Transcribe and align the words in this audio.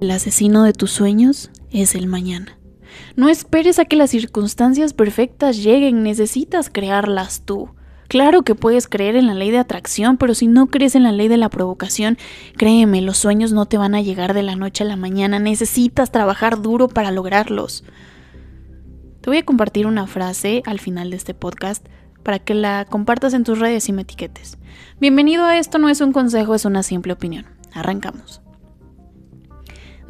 El 0.00 0.10
asesino 0.12 0.64
de 0.64 0.72
tus 0.72 0.90
sueños 0.90 1.50
es 1.70 1.94
el 1.94 2.06
mañana. 2.06 2.58
No 3.16 3.28
esperes 3.28 3.78
a 3.78 3.84
que 3.84 3.96
las 3.96 4.08
circunstancias 4.08 4.94
perfectas 4.94 5.62
lleguen, 5.62 6.02
necesitas 6.02 6.70
crearlas 6.70 7.42
tú. 7.44 7.68
Claro 8.08 8.40
que 8.40 8.54
puedes 8.54 8.88
creer 8.88 9.14
en 9.14 9.26
la 9.26 9.34
ley 9.34 9.50
de 9.50 9.58
atracción, 9.58 10.16
pero 10.16 10.34
si 10.34 10.46
no 10.46 10.68
crees 10.68 10.94
en 10.94 11.02
la 11.02 11.12
ley 11.12 11.28
de 11.28 11.36
la 11.36 11.50
provocación, 11.50 12.16
créeme, 12.56 13.02
los 13.02 13.18
sueños 13.18 13.52
no 13.52 13.66
te 13.66 13.76
van 13.76 13.94
a 13.94 14.00
llegar 14.00 14.32
de 14.32 14.42
la 14.42 14.56
noche 14.56 14.84
a 14.84 14.86
la 14.86 14.96
mañana, 14.96 15.38
necesitas 15.38 16.10
trabajar 16.10 16.62
duro 16.62 16.88
para 16.88 17.10
lograrlos. 17.10 17.84
Te 19.20 19.28
voy 19.28 19.36
a 19.36 19.44
compartir 19.44 19.86
una 19.86 20.06
frase 20.06 20.62
al 20.64 20.80
final 20.80 21.10
de 21.10 21.16
este 21.16 21.34
podcast 21.34 21.86
para 22.22 22.38
que 22.38 22.54
la 22.54 22.86
compartas 22.86 23.34
en 23.34 23.44
tus 23.44 23.58
redes 23.58 23.86
y 23.90 23.92
me 23.92 24.02
etiquetes. 24.02 24.56
Bienvenido 24.98 25.44
a 25.44 25.58
esto 25.58 25.76
no 25.76 25.90
es 25.90 26.00
un 26.00 26.12
consejo, 26.12 26.54
es 26.54 26.64
una 26.64 26.82
simple 26.82 27.12
opinión. 27.12 27.44
Arrancamos. 27.74 28.40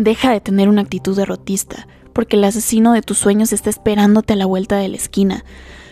Deja 0.00 0.32
de 0.32 0.40
tener 0.40 0.70
una 0.70 0.80
actitud 0.80 1.14
derrotista, 1.14 1.86
porque 2.14 2.36
el 2.36 2.44
asesino 2.44 2.94
de 2.94 3.02
tus 3.02 3.18
sueños 3.18 3.52
está 3.52 3.68
esperándote 3.68 4.32
a 4.32 4.36
la 4.36 4.46
vuelta 4.46 4.78
de 4.78 4.88
la 4.88 4.96
esquina. 4.96 5.44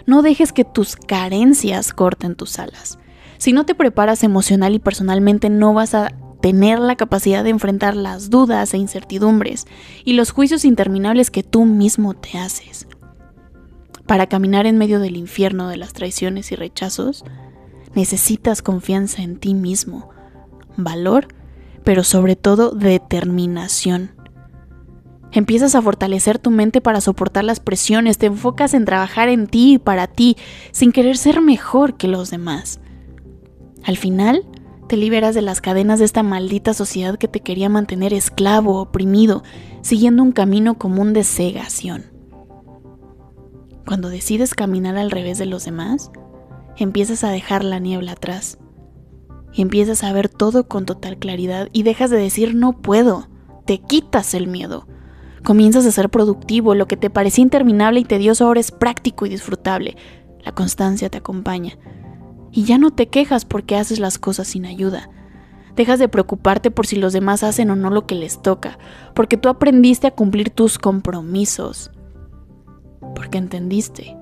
No 0.07 0.23
dejes 0.23 0.55
que 0.55 0.65
tus 0.65 0.97
carencias 0.97 1.93
corten 1.93 2.35
tus 2.35 2.59
alas. 2.59 2.99
Si 3.37 3.53
no 3.53 3.67
te 3.67 3.75
preparas 3.75 4.25
emocional 4.25 4.75
y 4.75 4.79
personalmente, 4.79 5.51
no 5.51 5.75
vas 5.75 5.93
a 5.93 6.15
tener 6.41 6.79
la 6.79 6.97
capacidad 6.97 7.45
de 7.45 7.51
enfrentar 7.51 7.97
las 7.97 8.31
dudas 8.31 8.73
e 8.73 8.79
incertidumbres 8.79 9.67
y 10.07 10.15
los 10.15 10.31
juicios 10.31 10.65
interminables 10.65 11.31
que 11.31 11.43
tú 11.43 11.67
mismo 11.67 12.15
te 12.15 12.39
haces. 12.39 12.89
Para 14.07 14.27
caminar 14.27 14.65
en 14.65 14.79
medio 14.79 15.01
del 15.01 15.19
infierno 15.19 15.69
de 15.69 15.77
las 15.77 15.93
traiciones 15.93 16.51
y 16.51 16.57
rechazos, 16.57 17.27
necesitas 17.93 18.63
confianza 18.63 19.21
en 19.21 19.37
ti 19.37 19.53
mismo, 19.53 20.09
valor 20.79 21.29
pero 21.89 22.05
sobre 22.05 22.37
todo 22.37 22.73
determinación. 22.73 24.11
Empiezas 25.33 25.75
a 25.75 25.81
fortalecer 25.81 26.39
tu 26.39 26.51
mente 26.51 26.83
para 26.83 27.01
soportar 27.01 27.45
las 27.45 27.61
presiones, 27.61 28.19
te 28.19 28.27
enfocas 28.27 28.75
en 28.75 28.85
trabajar 28.85 29.31
en 29.31 29.47
ti 29.47 29.73
y 29.73 29.79
para 29.79 30.07
ti, 30.07 30.37
sin 30.71 30.93
querer 30.93 31.17
ser 31.17 31.41
mejor 31.41 31.97
que 31.97 32.07
los 32.07 32.31
demás. 32.31 32.79
Al 33.85 33.97
final, 33.97 34.45
te 34.87 34.99
liberas 34.99 35.35
de 35.35 35.41
las 35.41 35.63
cadenas 35.63 35.99
de 35.99 36.05
esta 36.05 36.23
maldita 36.23 36.75
sociedad 36.75 37.17
que 37.17 37.27
te 37.27 37.41
quería 37.41 37.71
mantener 37.71 38.13
esclavo, 38.13 38.83
oprimido, 38.83 39.43
siguiendo 39.81 40.23
un 40.23 40.33
camino 40.33 40.77
común 40.77 41.15
de 41.15 41.25
cegación. 41.25 42.05
Cuando 43.87 44.11
decides 44.11 44.53
caminar 44.53 44.99
al 44.99 45.11
revés 45.11 45.39
de 45.39 45.47
los 45.47 45.65
demás, 45.65 46.11
empiezas 46.77 47.25
a 47.25 47.31
dejar 47.31 47.65
la 47.65 47.79
niebla 47.79 48.13
atrás 48.13 48.59
y 49.53 49.63
empiezas 49.63 50.05
a 50.05 50.13
ver 50.13 50.29
todo 50.29 50.69
con 50.69 50.87
total 50.87 51.19
claridad 51.19 51.69
y 51.73 51.83
dejas 51.83 52.11
de 52.11 52.19
decir 52.19 52.55
no 52.55 52.81
puedo, 52.81 53.29
te 53.65 53.79
quitas 53.79 54.35
el 54.35 54.47
miedo. 54.47 54.87
Comienzas 55.45 55.87
a 55.87 55.93
ser 55.93 56.11
productivo, 56.11 56.75
lo 56.75 56.87
que 56.87 56.97
te 56.97 57.11
parecía 57.11 57.43
interminable 57.43 58.01
y 58.01 58.05
tedioso 58.05 58.47
ahora 58.47 58.61
es 58.61 58.71
práctico 58.71 59.27
y 59.27 59.29
disfrutable. 59.29 59.97
La 60.45 60.53
constancia 60.53 61.09
te 61.09 61.19
acompaña. 61.19 61.79
Y 62.51 62.65
ya 62.65 62.79
no 62.79 62.91
te 62.91 63.09
quejas 63.09 63.45
porque 63.45 63.77
haces 63.77 64.01
las 64.01 64.19
cosas 64.19 64.49
sin 64.49 64.67
ayuda. 64.67 65.11
Dejas 65.77 65.99
de 65.99 66.09
preocuparte 66.09 66.71
por 66.71 66.87
si 66.87 66.97
los 66.97 67.13
demás 67.13 67.45
hacen 67.45 67.71
o 67.71 67.77
no 67.77 67.91
lo 67.91 68.07
que 68.07 68.15
les 68.15 68.43
toca, 68.43 68.79
porque 69.15 69.37
tú 69.37 69.49
aprendiste 69.49 70.07
a 70.09 70.15
cumplir 70.15 70.51
tus 70.51 70.79
compromisos. 70.79 71.93
Porque 73.15 73.39
entendiste 73.39 74.17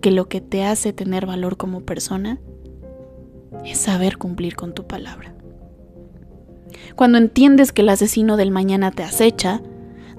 que 0.00 0.10
lo 0.10 0.28
que 0.28 0.40
te 0.40 0.64
hace 0.64 0.92
tener 0.92 1.26
valor 1.26 1.56
como 1.56 1.80
persona 1.80 2.38
es 3.64 3.78
saber 3.78 4.18
cumplir 4.18 4.56
con 4.56 4.74
tu 4.74 4.86
palabra. 4.86 5.34
Cuando 6.96 7.18
entiendes 7.18 7.72
que 7.72 7.82
el 7.82 7.88
asesino 7.88 8.36
del 8.36 8.50
mañana 8.50 8.90
te 8.90 9.02
acecha, 9.02 9.60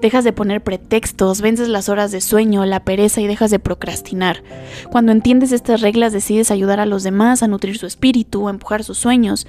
dejas 0.00 0.24
de 0.24 0.32
poner 0.32 0.62
pretextos, 0.62 1.40
vences 1.40 1.68
las 1.68 1.88
horas 1.88 2.10
de 2.12 2.20
sueño, 2.20 2.64
la 2.66 2.84
pereza 2.84 3.20
y 3.20 3.26
dejas 3.26 3.50
de 3.50 3.58
procrastinar. 3.58 4.42
Cuando 4.90 5.12
entiendes 5.12 5.52
estas 5.52 5.80
reglas 5.80 6.12
decides 6.12 6.50
ayudar 6.50 6.80
a 6.80 6.86
los 6.86 7.02
demás 7.02 7.42
a 7.42 7.48
nutrir 7.48 7.78
su 7.78 7.86
espíritu, 7.86 8.48
a 8.48 8.50
empujar 8.50 8.84
sus 8.84 8.98
sueños, 8.98 9.46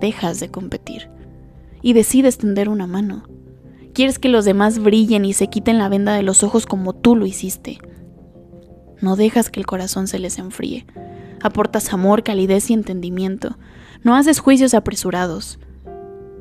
dejas 0.00 0.40
de 0.40 0.50
competir 0.50 1.10
y 1.82 1.92
decides 1.92 2.38
tender 2.38 2.68
una 2.68 2.86
mano. 2.86 3.28
Quieres 3.92 4.18
que 4.18 4.28
los 4.28 4.44
demás 4.44 4.78
brillen 4.78 5.24
y 5.24 5.34
se 5.34 5.48
quiten 5.48 5.78
la 5.78 5.88
venda 5.88 6.14
de 6.14 6.22
los 6.22 6.42
ojos 6.42 6.66
como 6.66 6.94
tú 6.94 7.14
lo 7.14 7.26
hiciste. 7.26 7.78
No 9.00 9.16
dejas 9.16 9.50
que 9.50 9.60
el 9.60 9.66
corazón 9.66 10.08
se 10.08 10.18
les 10.18 10.38
enfríe 10.38 10.86
aportas 11.44 11.92
amor, 11.92 12.22
calidez 12.22 12.70
y 12.70 12.72
entendimiento. 12.72 13.58
No 14.02 14.16
haces 14.16 14.40
juicios 14.40 14.72
apresurados. 14.72 15.58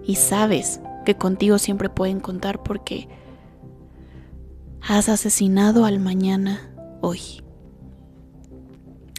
Y 0.05 0.15
sabes 0.15 0.81
que 1.05 1.15
contigo 1.15 1.59
siempre 1.59 1.89
pueden 1.89 2.21
contar 2.21 2.63
porque 2.63 3.09
has 4.81 5.09
asesinado 5.09 5.85
al 5.85 5.99
mañana 5.99 6.73
hoy. 7.01 7.19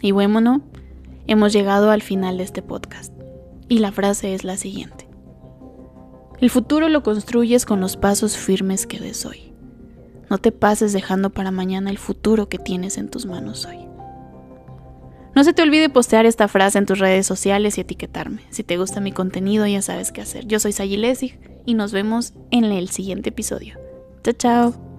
Y 0.01 0.11
bueno, 0.11 0.63
hemos 1.27 1.53
llegado 1.53 1.91
al 1.91 2.01
final 2.01 2.37
de 2.39 2.43
este 2.43 2.63
podcast. 2.63 3.13
Y 3.69 3.77
la 3.77 3.91
frase 3.91 4.33
es 4.33 4.43
la 4.43 4.57
siguiente. 4.57 5.07
El 6.39 6.49
futuro 6.49 6.89
lo 6.89 7.03
construyes 7.03 7.65
con 7.65 7.79
los 7.79 7.95
pasos 7.95 8.37
firmes 8.37 8.87
que 8.87 8.99
des 8.99 9.25
hoy. 9.25 9.53
No 10.31 10.39
te 10.39 10.51
pases 10.51 10.93
dejando 10.93 11.29
para 11.29 11.51
mañana 11.51 11.91
el 11.91 11.99
futuro 11.99 12.49
que 12.49 12.57
tienes 12.57 12.97
en 12.97 13.09
tus 13.09 13.27
manos 13.27 13.65
hoy. 13.65 13.84
No 15.35 15.43
se 15.43 15.51
te 15.51 15.61
olvide 15.61 15.89
postear 15.89 16.25
esta 16.25 16.47
frase 16.47 16.77
en 16.77 16.85
tus 16.85 16.99
redes 16.99 17.27
sociales 17.27 17.77
y 17.77 17.81
etiquetarme. 17.81 18.41
Si 18.51 18.63
te 18.63 18.77
gusta 18.77 19.01
mi 19.01 19.11
contenido 19.11 19.67
ya 19.67 19.81
sabes 19.81 20.13
qué 20.13 20.21
hacer. 20.21 20.47
Yo 20.47 20.59
soy 20.61 20.71
Sayilesig 20.71 21.37
y 21.65 21.73
nos 21.73 21.91
vemos 21.91 22.33
en 22.51 22.63
el 22.63 22.89
siguiente 22.89 23.29
episodio. 23.29 23.77
Chao, 24.23 24.33
chao. 24.33 24.94